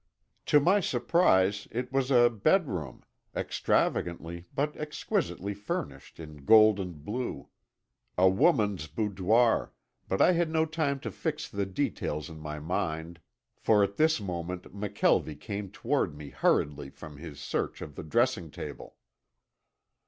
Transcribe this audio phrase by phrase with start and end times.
[0.47, 3.03] To my surprise it was a bedroom,
[3.35, 7.49] extravagantly but exquisitely furnished in gold and blue,
[8.17, 9.73] a woman's boudoir,
[10.07, 13.19] but I had no time to fix the details in my mind,
[13.55, 18.49] for at this moment McKelvie came toward me hurriedly from his search of the dressing
[18.49, 18.95] table.